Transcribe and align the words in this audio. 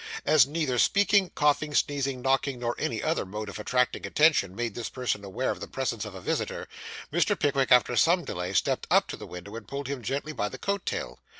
As 0.25 0.47
neither 0.47 0.79
speaking, 0.79 1.29
coughing, 1.29 1.75
sneezing, 1.75 2.23
knocking, 2.23 2.57
nor 2.57 2.73
any 2.79 3.03
other 3.03 3.21
ordinary 3.21 3.39
mode 3.41 3.49
of 3.49 3.59
attracting 3.59 4.03
attention, 4.03 4.55
made 4.55 4.73
this 4.73 4.89
person 4.89 5.23
aware 5.23 5.51
of 5.51 5.59
the 5.59 5.67
presence 5.67 6.05
of 6.05 6.15
a 6.15 6.21
visitor, 6.21 6.67
Mr. 7.13 7.39
Pickwick, 7.39 7.71
after 7.71 7.95
some 7.95 8.25
delay, 8.25 8.51
stepped 8.53 8.87
up 8.89 9.07
to 9.09 9.15
the 9.15 9.27
window, 9.27 9.55
and 9.55 9.67
pulled 9.67 9.87
him 9.87 10.01
gently 10.01 10.33
by 10.33 10.49
the 10.49 10.57
coat 10.57 10.87
tail. 10.87 11.19